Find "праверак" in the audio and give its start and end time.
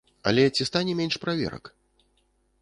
1.27-1.71